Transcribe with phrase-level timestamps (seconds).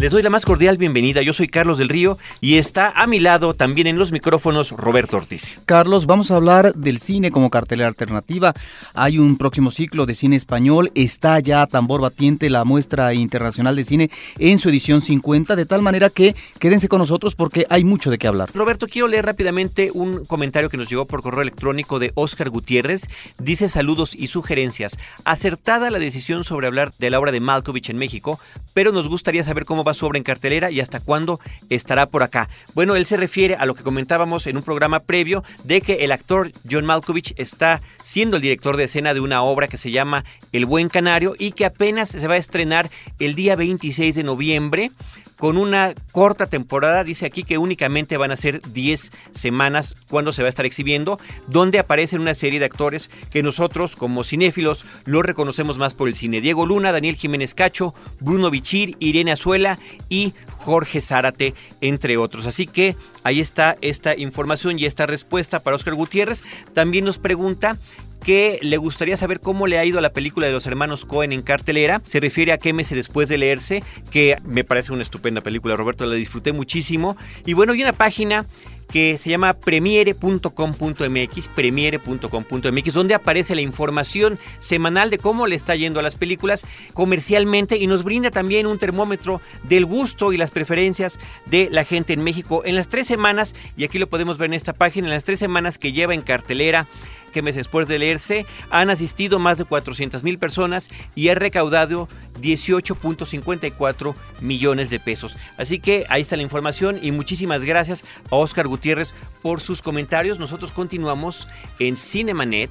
[0.00, 1.22] Les doy la más cordial bienvenida.
[1.22, 5.16] Yo soy Carlos del Río y está a mi lado también en los micrófonos Roberto
[5.16, 5.50] Ortiz.
[5.66, 8.54] Carlos, vamos a hablar del cine como cartelera alternativa.
[8.94, 10.92] Hay un próximo ciclo de cine español.
[10.94, 15.82] Está ya tambor batiente la muestra internacional de cine en su edición 50, de tal
[15.82, 18.50] manera que quédense con nosotros porque hay mucho de qué hablar.
[18.54, 23.08] Roberto, quiero leer rápidamente un comentario que nos llegó por correo electrónico de Oscar Gutiérrez.
[23.40, 24.96] Dice saludos y sugerencias.
[25.24, 28.38] Acertada la decisión sobre hablar de la obra de Malkovich en México,
[28.74, 32.48] pero nos gustaría saber cómo su obra en cartelera y hasta cuándo estará por acá.
[32.74, 36.12] Bueno, él se refiere a lo que comentábamos en un programa previo de que el
[36.12, 40.24] actor John Malkovich está siendo el director de escena de una obra que se llama
[40.52, 44.90] El Buen Canario y que apenas se va a estrenar el día 26 de noviembre
[45.38, 50.42] con una corta temporada, dice aquí que únicamente van a ser 10 semanas cuando se
[50.42, 55.22] va a estar exhibiendo, donde aparecen una serie de actores que nosotros como cinéfilos lo
[55.22, 56.40] reconocemos más por el cine.
[56.40, 59.78] Diego Luna, Daniel Jiménez Cacho, Bruno Bichir, Irene Azuela
[60.08, 62.44] y Jorge Zárate, entre otros.
[62.46, 66.42] Así que ahí está esta información y esta respuesta para Oscar Gutiérrez.
[66.74, 67.78] También nos pregunta
[68.22, 71.32] que le gustaría saber cómo le ha ido a la película de los hermanos Cohen
[71.32, 72.02] en cartelera.
[72.04, 76.06] Se refiere a qué meses después de leerse, que me parece una estupenda película, Roberto,
[76.06, 77.16] la disfruté muchísimo.
[77.46, 78.46] Y bueno, hay una página
[78.90, 86.00] que se llama premiere.com.mx, premiere.com.mx, donde aparece la información semanal de cómo le está yendo
[86.00, 91.18] a las películas comercialmente y nos brinda también un termómetro del gusto y las preferencias
[91.46, 94.54] de la gente en México en las tres semanas, y aquí lo podemos ver en
[94.54, 96.86] esta página, en las tres semanas que lleva en cartelera
[97.28, 102.08] que meses después de leerse han asistido más de 400 mil personas y ha recaudado
[102.40, 105.36] 18.54 millones de pesos.
[105.56, 110.38] Así que ahí está la información y muchísimas gracias a Oscar Gutiérrez por sus comentarios.
[110.38, 112.70] Nosotros continuamos en Cinemanet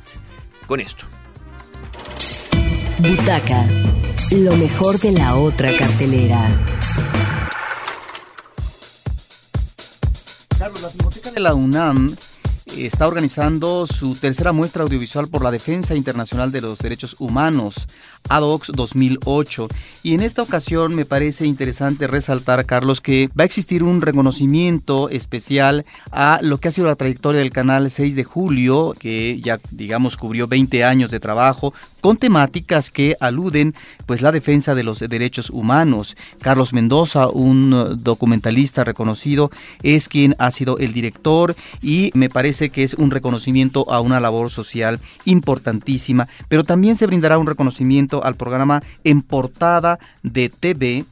[0.67, 1.05] con esto.
[2.99, 3.67] Butaca,
[4.31, 6.49] lo mejor de la otra cartelera.
[10.57, 12.15] Carlos, la Filmoteca de la UNAM
[12.75, 17.87] está organizando su tercera muestra audiovisual por la defensa internacional de los derechos humanos,
[18.29, 19.67] ADOX 2008.
[20.03, 25.09] Y en esta ocasión me parece interesante resaltar, Carlos, que va a existir un reconocimiento
[25.09, 29.59] especial a lo que ha sido la trayectoria del canal 6 de julio, que ya,
[29.71, 33.73] digamos, cubrió 20 años de trabajo, con temáticas que aluden
[34.05, 36.15] pues la defensa de los derechos humanos.
[36.41, 39.51] Carlos Mendoza, un documentalista reconocido,
[39.83, 44.19] es quien ha sido el director y me parece que es un reconocimiento a una
[44.19, 51.05] labor social importantísima, pero también se brindará un reconocimiento al programa En Portada de TV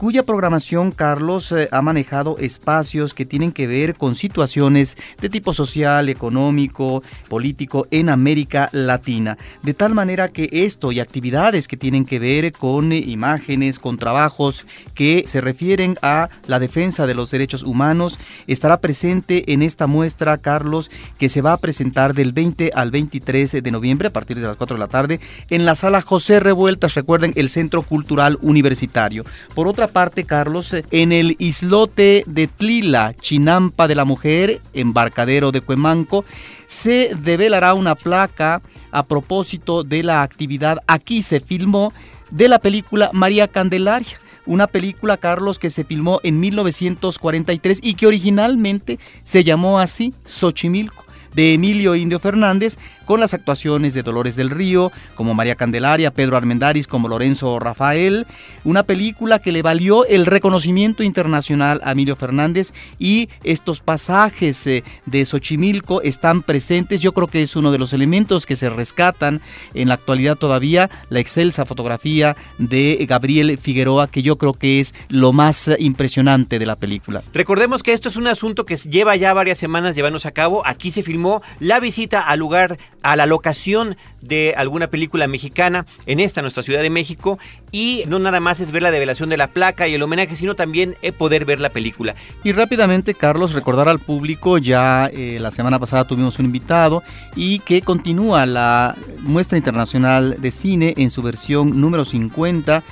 [0.00, 5.52] cuya programación Carlos eh, ha manejado espacios que tienen que ver con situaciones de tipo
[5.52, 9.36] social, económico, político en América Latina.
[9.62, 14.64] De tal manera que esto y actividades que tienen que ver con imágenes, con trabajos
[14.94, 20.38] que se refieren a la defensa de los derechos humanos, estará presente en esta muestra,
[20.38, 24.46] Carlos, que se va a presentar del 20 al 23 de noviembre a partir de
[24.46, 29.26] las 4 de la tarde en la sala José Revueltas, recuerden, el Centro Cultural Universitario.
[29.54, 35.60] Por otra parte, Carlos, en el islote de Tlila, Chinampa de la Mujer, embarcadero de
[35.60, 36.24] Cuemanco,
[36.66, 40.78] se develará una placa a propósito de la actividad.
[40.86, 41.92] Aquí se filmó
[42.30, 48.06] de la película María Candelaria una película, Carlos, que se filmó en 1943 y que
[48.06, 51.04] originalmente se llamó así, Xochimilco
[51.34, 56.36] de Emilio Indio Fernández, con las actuaciones de Dolores del Río, como María Candelaria, Pedro
[56.36, 58.26] Armendáriz, como Lorenzo Rafael,
[58.64, 64.84] una película que le valió el reconocimiento internacional a Emilio Fernández y estos pasajes eh,
[65.06, 69.40] de Xochimilco están presentes, yo creo que es uno de los elementos que se rescatan
[69.74, 74.94] en la actualidad todavía, la excelsa fotografía de Gabriel Figueroa, que yo creo que es
[75.08, 77.22] lo más impresionante de la película.
[77.32, 80.90] Recordemos que esto es un asunto que lleva ya varias semanas llevándose a cabo, aquí
[80.90, 81.19] se filmó
[81.58, 86.82] la visita al lugar a la locación de alguna película mexicana en esta nuestra Ciudad
[86.82, 87.38] de México
[87.72, 90.54] y no nada más es ver la develación de la placa y el homenaje, sino
[90.54, 92.14] también eh, poder ver la película.
[92.44, 97.02] Y rápidamente, Carlos, recordar al público, ya eh, la semana pasada tuvimos un invitado
[97.34, 102.82] y que continúa la muestra internacional de cine en su versión número 50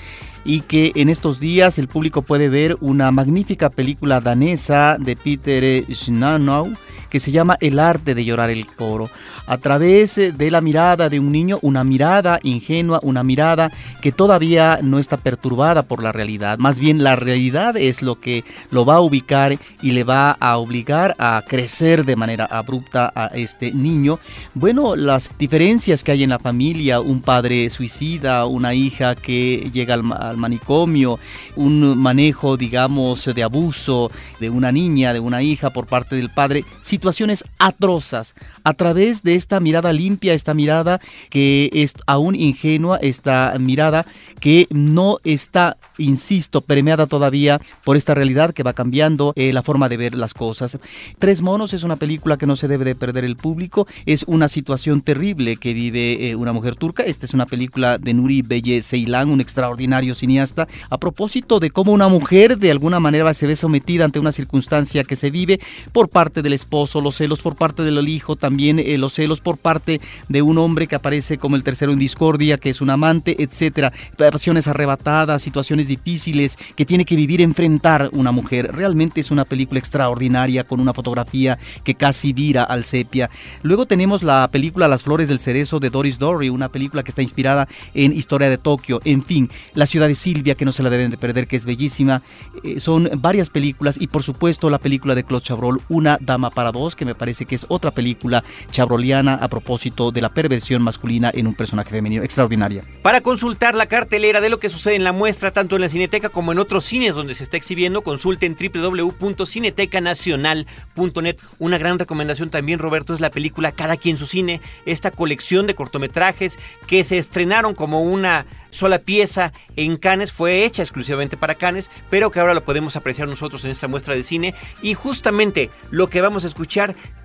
[0.45, 5.85] y que en estos días el público puede ver una magnífica película danesa de Peter
[5.93, 6.73] Schnanow
[7.09, 9.11] que se llama El arte de llorar el coro.
[9.47, 13.71] A través eh, de la mirada de un niño, una mirada ingenua, una mirada
[14.03, 16.59] que todavía no está perturbada por la realidad.
[16.59, 20.59] Más bien la realidad es lo que lo va a ubicar y le va a
[20.59, 24.19] obligar a crecer de manera abrupta a este niño.
[24.55, 29.95] Bueno, las diferencias que hay en la familia, un padre suicida, una hija que llega
[29.95, 31.19] al, manicomio,
[31.57, 36.65] un manejo, digamos, de abuso de una niña, de una hija por parte del padre,
[36.99, 38.35] situaciones atrozas
[38.65, 41.01] a través de esta mirada limpia, esta mirada
[41.31, 44.05] que es aún ingenua, esta mirada
[44.41, 49.89] que no está, insisto, permeada todavía por esta realidad que va cambiando eh, la forma
[49.89, 50.77] de ver las cosas.
[51.21, 54.49] Tres monos es una película que no se debe de perder el público, es una
[54.49, 58.83] situación terrible que vive eh, una mujer turca, esta es una película de Nuri Beye
[58.83, 63.55] Ceylan, un extraordinario cineasta, a propósito de cómo una mujer de alguna manera se ve
[63.55, 65.61] sometida ante una circunstancia que se vive
[65.93, 69.57] por parte del esposo, los celos por parte del hijo, también eh, los celos por
[69.57, 73.43] parte de un hombre que aparece como el tercero en discordia, que es un amante,
[73.43, 78.75] etcétera, pasiones arrebatadas, situaciones difíciles que tiene que vivir enfrentar una mujer.
[78.75, 83.31] Realmente es una película extraordinaria con una fotografía que casi vira al sepia.
[83.63, 87.23] Luego tenemos la película Las flores del cerezo de Doris Dory, una película que está
[87.23, 90.91] inspirada en historia de Tokio, en fin, La ciudad de Silvia que no se la
[90.91, 92.23] deben de perder, que es bellísima.
[92.65, 96.73] Eh, son varias películas y por supuesto la película de Claude Chabrol, Una dama para
[96.73, 101.31] dos, que me parece que es otra película chabroliana a propósito de la perversión masculina
[101.35, 102.85] en un personaje femenino extraordinaria.
[103.03, 106.29] Para consultar la cartelera de lo que sucede en la muestra, tanto en la Cineteca
[106.29, 111.37] como en otros cines donde se está exhibiendo, consulten www.cinetecanacional.net.
[111.59, 115.75] Una gran recomendación también, Roberto, es la película Cada quien su cine, esta colección de
[115.75, 121.91] cortometrajes que se estrenaron como una sola pieza en Cannes, fue hecha exclusivamente para Cannes,
[122.11, 124.55] pero que ahora lo podemos apreciar nosotros en esta muestra de cine.
[124.83, 126.68] Y justamente lo que vamos a escuchar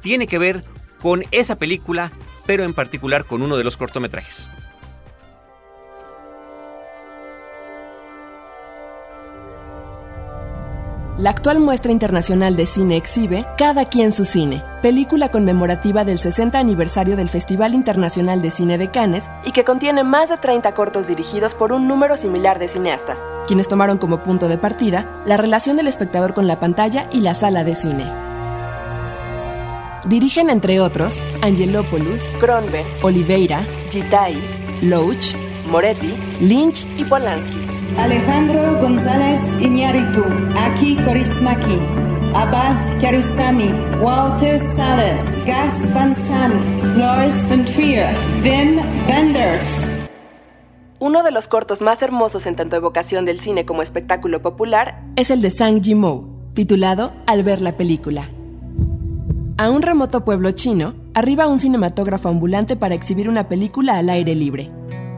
[0.02, 0.64] tiene que ver
[1.02, 2.12] con esa película,
[2.46, 4.50] pero en particular con uno de los cortometrajes.
[11.18, 16.58] La actual muestra internacional de cine exhibe Cada quien su cine, película conmemorativa del 60
[16.58, 21.08] aniversario del Festival Internacional de Cine de Cannes y que contiene más de 30 cortos
[21.08, 25.78] dirigidos por un número similar de cineastas, quienes tomaron como punto de partida la relación
[25.78, 28.12] del espectador con la pantalla y la sala de cine.
[30.06, 34.36] Dirigen entre otros Angelopoulos, Kronberg, Oliveira, Gitai,
[34.82, 35.34] Loach,
[35.70, 37.56] Moretti, Lynch y Polanski.
[37.98, 40.24] Alejandro González Iñárritu,
[40.58, 41.78] Aki Korismaki,
[42.34, 43.72] Abbas Kiarostami,
[44.02, 46.54] Walter Salas, Gas Van Sant,
[46.96, 48.14] Floris Van Trier,
[48.44, 49.90] Wim Wenders.
[51.00, 55.32] Uno de los cortos más hermosos en tanto evocación del cine como espectáculo popular es
[55.32, 58.30] el de Sang Jimou, titulado Al ver la película.
[59.64, 64.36] A un remoto pueblo chino, arriba un cinematógrafo ambulante para exhibir una película al aire
[64.36, 64.70] libre.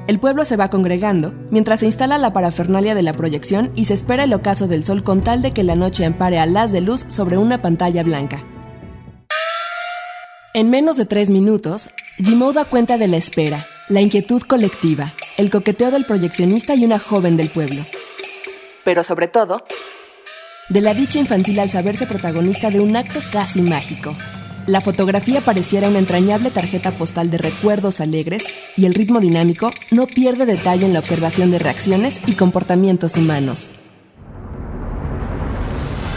[0.06, 3.96] El pueblo se va congregando mientras se instala la parafernalia de la proyección y se
[3.96, 6.82] espera el ocaso del sol con tal de que la noche ampare a las de
[6.82, 8.44] luz sobre una pantalla blanca.
[10.54, 15.50] En menos de tres minutos, Jimou da cuenta de la espera, la inquietud colectiva, el
[15.50, 17.82] coqueteo del proyeccionista y una joven del pueblo.
[18.84, 19.64] Pero sobre todo,
[20.70, 24.16] de la dicha infantil al saberse protagonista de un acto casi mágico.
[24.68, 28.44] La fotografía pareciera una entrañable tarjeta postal de recuerdos alegres
[28.76, 33.70] y el ritmo dinámico no pierde detalle en la observación de reacciones y comportamientos humanos.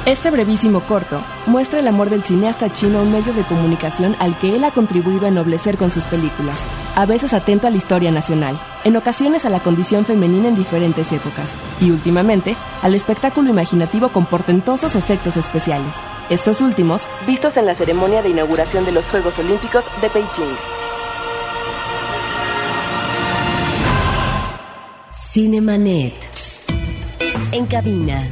[0.06, 4.38] Este brevísimo corto muestra el amor del cineasta chino a un medio de comunicación al
[4.38, 6.56] que él ha contribuido a ennoblecer con sus películas,
[6.96, 11.12] a veces atento a la historia nacional, en ocasiones a la condición femenina en diferentes
[11.12, 15.94] épocas, y últimamente al espectáculo imaginativo con portentosos efectos especiales,
[16.30, 20.56] estos últimos vistos en la ceremonia de inauguración de los Juegos Olímpicos de Beijing.
[25.32, 26.14] Cinemanet.
[27.52, 28.30] En cabina.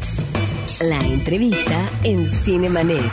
[0.81, 3.11] La entrevista en Cinemanet.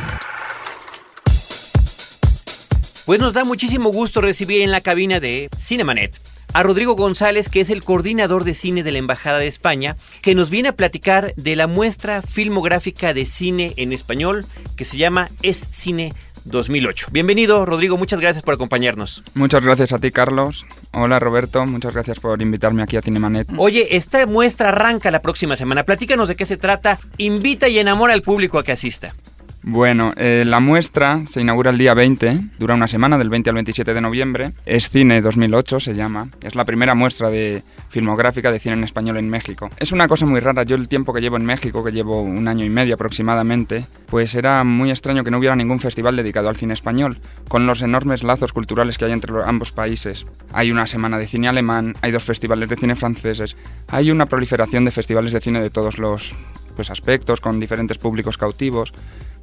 [3.05, 7.59] Pues nos da muchísimo gusto recibir en la cabina de Cinemanet a Rodrigo González, que
[7.59, 11.33] es el coordinador de cine de la Embajada de España, que nos viene a platicar
[11.35, 14.45] de la muestra filmográfica de cine en español
[14.75, 16.13] que se llama Es Cine
[16.45, 17.07] 2008.
[17.11, 19.23] Bienvenido, Rodrigo, muchas gracias por acompañarnos.
[19.33, 20.65] Muchas gracias a ti, Carlos.
[20.91, 23.47] Hola, Roberto, muchas gracias por invitarme aquí a Cinemanet.
[23.57, 25.83] Oye, esta muestra arranca la próxima semana.
[25.83, 26.99] Platícanos de qué se trata.
[27.17, 29.15] Invita y enamora al público a que asista.
[29.65, 33.53] Bueno, eh, la muestra se inaugura el día 20, dura una semana, del 20 al
[33.53, 34.51] 27 de noviembre.
[34.65, 36.27] Es Cine 2008, se llama.
[36.41, 39.69] Es la primera muestra de filmográfica de cine en español en México.
[39.77, 42.49] Es una cosa muy rara, yo el tiempo que llevo en México, que llevo un
[42.49, 46.57] año y medio aproximadamente, pues era muy extraño que no hubiera ningún festival dedicado al
[46.57, 50.25] cine español, con los enormes lazos culturales que hay entre ambos países.
[50.51, 53.55] Hay una semana de cine alemán, hay dos festivales de cine franceses,
[53.87, 56.35] hay una proliferación de festivales de cine de todos los
[56.75, 58.91] pues, aspectos, con diferentes públicos cautivos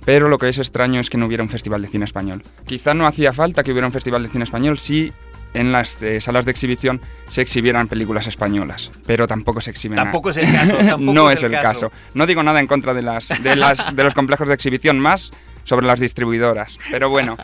[0.04, 2.42] pero lo que es extraño es que no hubiera un festival de cine español.
[2.66, 5.12] Quizá no hacía falta que hubiera un festival de cine español si
[5.54, 9.96] en las eh, salas de exhibición se exhibieran películas españolas, pero tampoco se exhiben.
[9.96, 10.98] Tampoco es el caso.
[10.98, 11.92] no es, el caso.
[12.14, 15.32] No digo nada en contra de, las, de, las, de los complejos de exhibición, más
[15.64, 16.78] sobre las distribuidoras.
[16.90, 17.36] Pero bueno,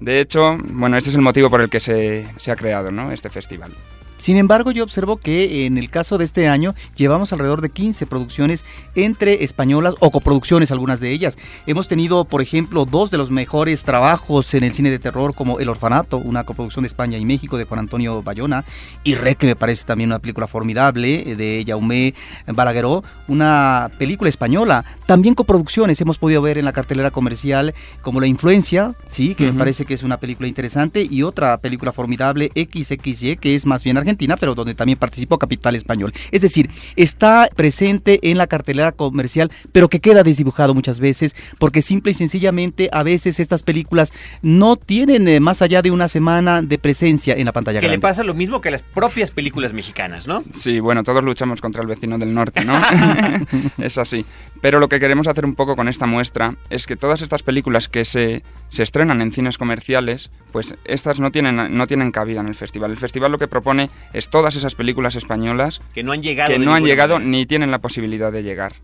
[0.00, 3.12] de hecho, bueno, ese es el motivo por el que se, se ha creado ¿no?
[3.12, 3.72] este festival.
[4.18, 8.04] Sin embargo, yo observo que en el caso de este año llevamos alrededor de 15
[8.06, 8.64] producciones
[8.96, 11.38] entre españolas o coproducciones, algunas de ellas.
[11.66, 15.60] Hemos tenido, por ejemplo, dos de los mejores trabajos en el cine de terror, como
[15.60, 18.64] El Orfanato, una coproducción de España y México de Juan Antonio Bayona,
[19.04, 22.12] y Rec, que me parece también una película formidable, de Jaume
[22.48, 24.84] Balagueró, una película española.
[25.06, 27.72] También coproducciones hemos podido ver en la cartelera comercial,
[28.02, 31.92] como La Influencia, sí, que me parece que es una película interesante, y otra película
[31.92, 36.14] formidable, XXY, que es más bien argentina Argentina, pero donde también participó Capital Español.
[36.30, 41.82] Es decir, está presente en la cartelera comercial, pero que queda desdibujado muchas veces, porque
[41.82, 46.62] simple y sencillamente a veces estas películas no tienen eh, más allá de una semana
[46.62, 47.80] de presencia en la pantalla.
[47.80, 50.42] Que le pasa lo mismo que a las propias películas mexicanas, ¿no?
[50.52, 52.80] Sí, bueno, todos luchamos contra el vecino del norte, ¿no?
[53.78, 54.24] es así.
[54.62, 57.88] Pero lo que queremos hacer un poco con esta muestra es que todas estas películas
[57.88, 62.48] que se, se estrenan en cines comerciales, pues estas no tienen, no tienen cabida en
[62.48, 62.90] el festival.
[62.90, 66.58] El festival lo que propone es todas esas películas españolas que no han llegado, que
[66.58, 68.74] no han llegado ni tienen la posibilidad de llegar.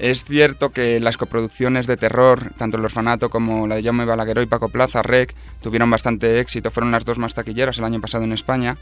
[0.00, 4.40] Es cierto que las coproducciones de terror, tanto El Orfanato como la de Jaume Balagueró
[4.40, 8.24] y Paco Plaza, REC, tuvieron bastante éxito, fueron las dos más taquilleras el año pasado
[8.24, 8.78] en España,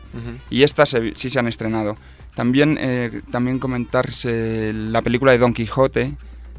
[0.48, 1.96] y estas sí se han estrenado.
[2.36, 6.14] También, eh, también comentarse la película de Don Quijote,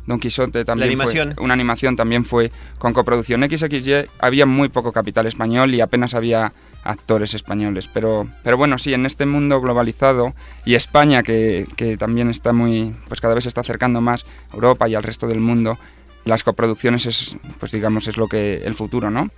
[0.05, 1.35] Don Quijote también animación.
[1.35, 6.13] fue una animación también fue con coproducción XXY, había muy poco capital español y apenas
[6.13, 6.51] había
[6.83, 7.89] actores españoles.
[7.93, 10.33] Pero, pero bueno, sí, en este mundo globalizado
[10.65, 14.55] y España, que, que también está muy, pues cada vez se está acercando más a
[14.55, 15.77] Europa y al resto del mundo,
[16.25, 19.29] las coproducciones es, pues digamos, es lo que el futuro, ¿no?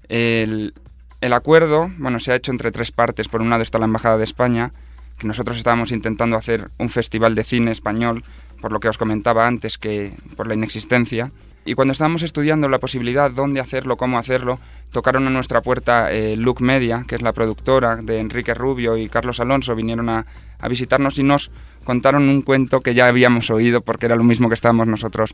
[0.10, 0.74] El,
[1.22, 3.28] el acuerdo, bueno, se ha hecho entre tres partes.
[3.28, 4.72] Por un lado está la Embajada de España,
[5.18, 8.24] que nosotros estábamos intentando hacer un festival de cine español,
[8.62, 11.32] por lo que os comentaba antes, que por la inexistencia.
[11.66, 14.60] Y cuando estábamos estudiando la posibilidad, dónde hacerlo, cómo hacerlo,
[14.92, 19.10] tocaron a nuestra puerta eh, Look Media, que es la productora de Enrique Rubio y
[19.10, 20.26] Carlos Alonso, vinieron a,
[20.70, 21.52] visitarnos y nos
[21.84, 25.34] contaron un cuento que ya habíamos oído porque era lo mismo que estábamos nosotros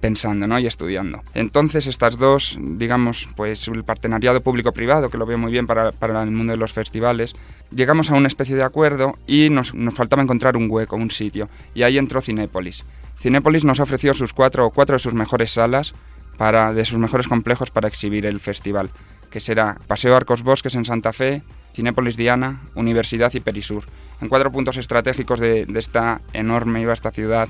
[0.00, 0.58] pensando ¿no?
[0.58, 1.22] y estudiando.
[1.32, 6.22] Entonces estas dos, digamos, pues el partenariado público-privado, que lo veo muy bien para, para,
[6.22, 7.34] el mundo de los festivales,
[7.74, 11.48] llegamos a una especie de acuerdo y nos, nos faltaba encontrar un hueco, un sitio,
[11.74, 12.84] y ahí entró Cinépolis.
[13.18, 15.94] Cinépolis nos ofreció sus cuatro, cuatro de sus mejores salas,
[16.36, 18.90] para, de sus mejores complejos para exhibir el festival,
[19.30, 21.42] que será Paseo Arcos Bosques en Santa Fe,
[21.74, 23.84] Cinépolis Diana, Universidad y Perisur,
[24.20, 27.48] en cuatro puntos estratégicos de, de esta enorme y vasta ciudad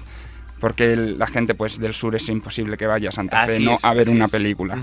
[0.61, 3.75] porque el, la gente pues del sur es imposible que vaya a Santa Fe no
[3.75, 4.31] es, a ver una es.
[4.31, 4.75] película.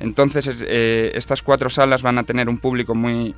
[0.00, 3.34] Entonces es- eh, estas cuatro salas van a tener un público muy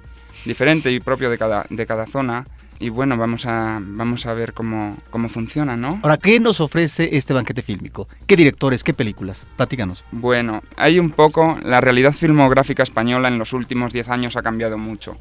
[0.46, 2.46] diferente y propio de cada, de cada zona
[2.82, 6.00] y bueno, vamos a, vamos a ver cómo, cómo funciona, ¿no?
[6.02, 8.08] Ahora, ¿qué nos ofrece este banquete fílmico?
[8.26, 9.46] ¿Qué directores, qué películas?
[9.56, 10.04] Platícanos.
[10.10, 14.78] Bueno, hay un poco, la realidad filmográfica española en los últimos 10 años ha cambiado
[14.78, 15.16] mucho.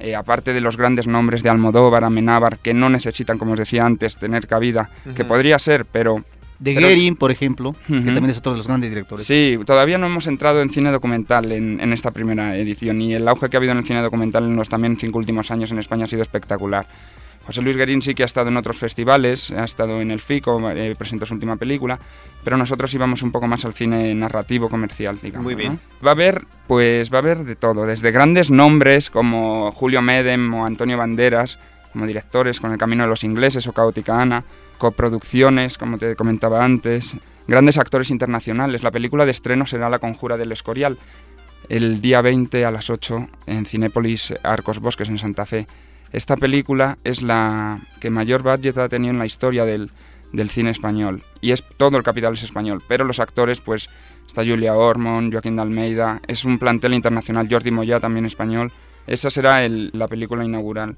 [0.00, 3.86] Eh, aparte de los grandes nombres de Almodóvar, Amenábar, que no necesitan, como os decía
[3.86, 6.24] antes, tener cabida, que podría ser, pero
[6.64, 9.26] De Pero- por ejemplo, que también es otro de los grandes directores.
[9.26, 13.28] Sí, todavía no hemos entrado en cine documental en, en esta primera edición y el
[13.28, 15.78] auge que ha habido en el cine documental en los también cinco últimos años en
[15.78, 16.86] España ha sido espectacular.
[17.46, 20.70] José Luis Guerín sí que ha estado en otros festivales, ha estado en el FICO,
[20.70, 21.98] eh, presentó su última película,
[22.42, 25.44] pero nosotros íbamos un poco más al cine narrativo comercial, digamos.
[25.44, 25.74] Muy bien.
[25.74, 25.78] ¿no?
[26.06, 30.54] Va a haber, pues va a haber de todo, desde grandes nombres como Julio Medem
[30.54, 31.58] o Antonio Banderas,
[31.92, 34.42] como directores con El Camino de los Ingleses o Caótica Ana,
[34.78, 37.16] coproducciones, como te comentaba antes,
[37.46, 38.82] grandes actores internacionales.
[38.82, 40.98] La película de estreno será La Conjura del Escorial,
[41.68, 45.66] el día 20 a las 8 en Cinépolis Arcos Bosques en Santa Fe.
[46.12, 49.90] Esta película es la que mayor budget ha tenido en la historia del,
[50.32, 53.88] del cine español y es todo el capital es español, pero los actores pues
[54.26, 58.72] está Julia Ormond, Joaquín de Almeida, es un plantel internacional, Jordi Moya también español.
[59.06, 60.96] Esa será la película inaugural.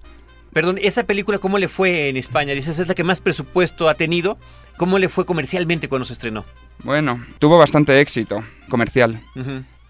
[0.56, 2.54] Perdón, ¿esa película cómo le fue en España?
[2.54, 4.38] Dices, es la que más presupuesto ha tenido.
[4.78, 6.46] ¿Cómo le fue comercialmente cuando se estrenó?
[6.82, 9.20] Bueno, tuvo bastante éxito comercial.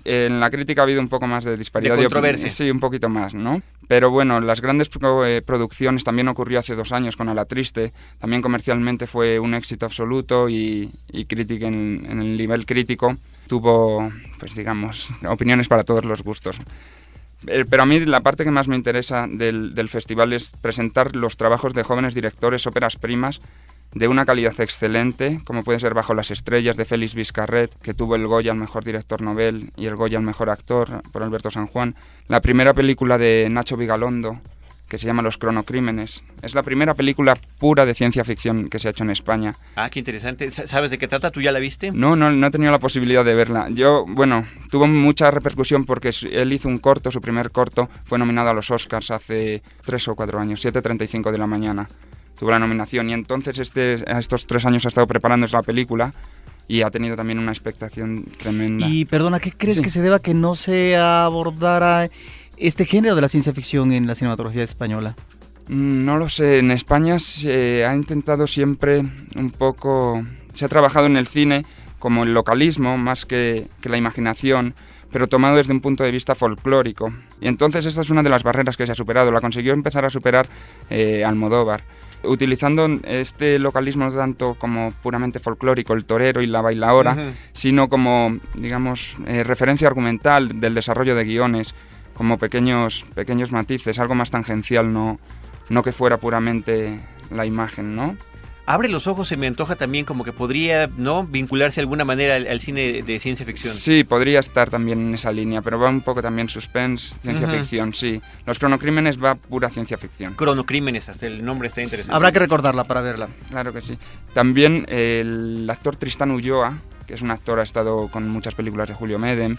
[0.04, 1.94] En la crítica ha habido un poco más de disparidad.
[1.94, 2.50] De controversia.
[2.50, 3.62] Sí, un poquito más, ¿no?
[3.87, 4.90] Pero bueno, las grandes
[5.25, 7.92] eh, producciones también ocurrió hace dos años con A la Triste.
[8.18, 14.12] También comercialmente fue un éxito absoluto y, y crítica en, en el nivel crítico tuvo,
[14.40, 16.58] pues digamos, opiniones para todos los gustos.
[17.47, 21.37] Eh, Pero a mí la parte que más me interesa del, festival es presentar los
[21.37, 23.40] trabajos de jóvenes directores, óperas primas,
[23.95, 28.16] de una calidad excelente, como puede ser Bajo las Estrellas de Félix Vizcarret, que tuvo
[28.16, 31.66] el Goya al mejor director novel y el Goya al mejor actor por Alberto San
[31.66, 31.95] Juan.
[32.28, 34.40] La primera película de Nacho Vigalondo,
[34.88, 36.23] que se llama Los Cronocrímenes.
[36.43, 39.55] Es la primera película pura de ciencia ficción que se ha hecho en España.
[39.75, 40.50] Ah, qué interesante.
[40.50, 41.31] Sa- ¿Sabes de qué trata?
[41.33, 41.90] ¿Tú ya la viste?
[41.90, 43.69] No, no, no he tenido la posibilidad de verla.
[43.71, 48.50] Yo, bueno, tuvo mucha repercusión porque él hizo un corto, su primer corto, fue nominado
[48.50, 51.88] a los Oscars hace tres o cuatro años, 7.35 de la mañana.
[52.38, 56.12] Tuvo la nominación y entonces este, a estos tres años ha estado preparándose la película
[56.69, 58.87] y ha tenido también una expectación tremenda.
[58.88, 59.83] Y perdona, ¿qué crees Sí.
[59.83, 62.09] que se deba que no se abordara
[62.56, 65.14] este género de la ciencia ficción en la cinematografía española?
[65.68, 69.02] Mm, No lo sé, en España se ha intentado siempre
[69.37, 70.22] un poco,
[70.54, 71.64] se ha trabajado en el cine
[71.98, 74.74] como el localismo más que, que la imaginación,
[75.11, 77.12] pero tomado desde un punto de vista folclórico.
[77.40, 80.04] Y entonces esta es una de las barreras que se ha superado, la consiguió empezar
[80.04, 80.48] a superar
[80.90, 81.83] eh, Almodóvar.
[82.22, 87.22] Utilizando este localismo no tanto como puramente folclórico, el torero y la bailaora, Ujú.
[87.52, 91.74] sino como, digamos, eh, referencia argumental del desarrollo de guiones,
[92.16, 95.20] como pequeños, pequeños matices, algo más tangencial, no,
[95.68, 96.98] no que fuera puramente
[97.31, 98.16] la imagen, ¿no?
[98.68, 101.22] Abre los ojos, se me antoja también como que podría, ¿no?
[101.22, 103.72] Vincularse de alguna manera al, al cine de ciencia ficción.
[103.72, 107.94] Sí, podría estar también en esa línea, pero va un poco también suspense, ciencia ficción,
[107.94, 108.20] sí.
[108.44, 110.35] Los cronocrímenes va pura ciencia ficción.
[110.35, 112.16] Cronocrímenes, hasta el nombre está interesante.
[112.16, 113.29] Habrá que recordarla para verla.
[113.50, 113.96] Claro que sí.
[114.35, 116.76] También el actor Tristán Ulloa,
[117.07, 119.59] que es un actor, ha estado con muchas películas de Julio Medem.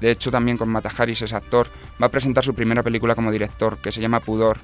[0.00, 1.68] De hecho, también con Mata Haris es actor.
[2.00, 4.58] Va a presentar su primera película como director, que se llama Pudor,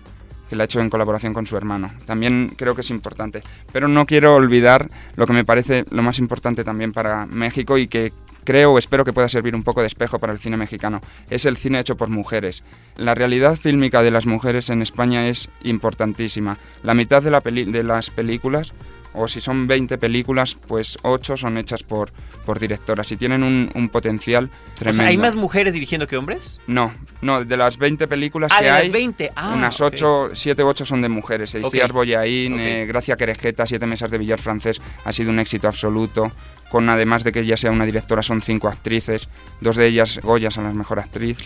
[0.49, 1.93] que la ha hecho en colaboración con su hermano.
[2.05, 3.43] También creo que es importante.
[3.73, 7.89] Pero no quiero olvidar lo que me parece lo más importante también para México y
[7.89, 8.13] que
[8.45, 11.01] creo o espero que pueda servir un poco de espejo para el cine mexicano.
[11.31, 12.63] Es el cine hecho por mujeres.
[12.97, 16.59] La realidad fílmica de las mujeres en España es importantísima.
[16.83, 18.73] La mitad de, la de las películas,
[19.15, 22.13] o si son 20 películas, pues 8 son hechas por,
[22.47, 25.03] por directoras y tienen un, un potencial O tremendo.
[25.03, 26.61] sea, ¿hay más mujeres dirigiendo que hombres?
[26.67, 29.33] No, no, de las 20 películas Ah, que de hay, las 20.
[29.37, 29.93] Ah, unas ok.
[29.93, 31.55] 8, 7 u 8 son de mujeres.
[31.55, 31.95] Ediciar Ok.
[31.97, 36.33] Boyaín, eh, Gracia Querejeta, Siete Mesas de Billar Francés, ha sido un éxito absoluto.
[36.71, 39.29] Con además de que ella sea una directora, son cinco actrices,
[39.61, 41.37] dos de ellas Goyas a la mejor actriz.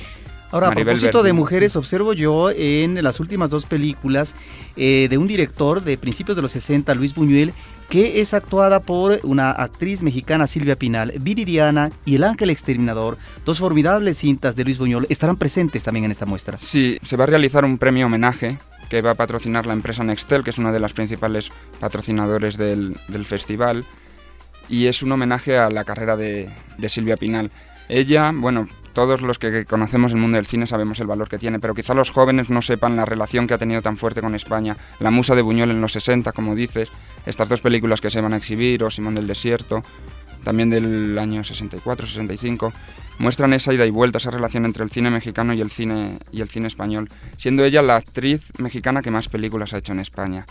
[0.50, 4.34] Ahora, Maribel a propósito de mujeres, observo yo en las últimas dos películas
[4.76, 7.52] eh, de un director de principios de los 60, Luis Buñuel,
[7.88, 13.58] que es actuada por una actriz mexicana, Silvia Pinal, Viridiana y El Ángel Exterminador, dos
[13.58, 16.58] formidables cintas de Luis Buñuel, estarán presentes también en esta muestra.
[16.58, 20.44] Sí, se va a realizar un premio homenaje que va a patrocinar la empresa Nextel,
[20.44, 23.84] que es una de las principales patrocinadores del, del festival,
[24.68, 27.50] y es un homenaje a la carrera de, de Silvia Pinal.
[27.88, 31.60] Ella, bueno, todos los que conocemos el mundo del cine sabemos el valor que tiene,
[31.60, 34.74] pero quizá los jóvenes no sepan la relación que ha tenido tan fuerte con España.
[35.00, 36.88] La musa de Buñuel en los 60, como dices,
[37.26, 39.82] estas dos películas que se van a exhibir, o Simón del Desierto,
[40.44, 42.72] también del año 64, 65,
[43.18, 46.40] muestran esa ida y vuelta, esa relación entre el cine mexicano y el cine, y
[46.40, 50.46] el cine español, siendo ella la actriz mexicana que más películas ha hecho en España.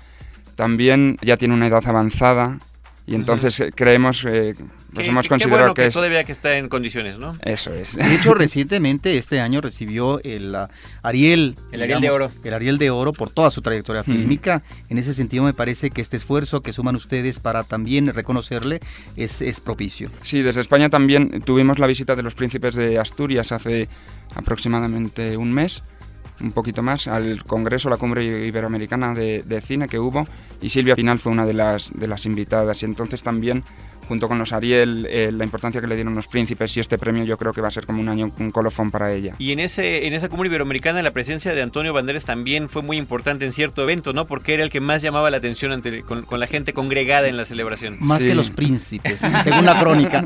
[0.55, 2.60] También ya tiene una edad avanzada
[3.07, 3.73] y entonces uh -huh.
[3.75, 4.55] creemos, eh,
[4.93, 5.93] pues hemos qué considerado bueno que, que, es...
[5.93, 7.37] todavía que está en condiciones, ¿no?
[7.43, 7.95] Eso es.
[7.95, 10.67] De hecho, recientemente, este año, recibió el uh,
[11.03, 11.55] Ariel.
[11.71, 12.31] El Ariel de Oro.
[12.43, 14.59] El Ariel de Oro por toda su trayectoria fílmica.
[14.59, 14.91] Mm.
[14.93, 18.79] En ese sentido, me parece que este esfuerzo que suman ustedes para también reconocerle
[19.15, 20.09] es, es propicio.
[20.23, 23.87] Sí, desde España también tuvimos la visita de los príncipes de Asturias hace
[24.35, 25.83] aproximadamente un mes
[26.41, 30.28] un poquito más al Congreso, la Cumbre Iberoamericana de, de, Cine que hubo
[30.62, 33.63] y Silvia Pinal fue una de las, de las invitadas y entonces también
[34.08, 37.24] junto con los Ariel, eh, la importancia que le dieron los príncipes y este premio
[37.24, 39.36] yo creo que va a ser como un año, un colofón para ella.
[39.38, 42.98] Y en ese en esa cumbre iberoamericana la presencia de Antonio Banderas también fue muy
[42.98, 44.28] importante en cierto evento, ¿no?
[44.28, 47.38] Porque era el que más llamaba la atención ante, con, con, la gente congregada en
[47.38, 47.98] la celebración.
[48.00, 48.30] Más sí.
[48.30, 50.26] que los príncipes, según la crónica.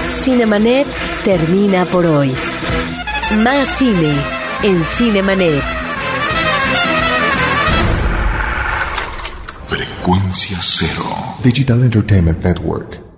[0.07, 0.87] Cinemanet
[1.23, 2.33] termina por hoy.
[3.37, 4.15] Más cine
[4.63, 5.63] en Cinemanet.
[9.67, 11.03] Frecuencia cero.
[11.43, 13.08] Digital Entertainment Network.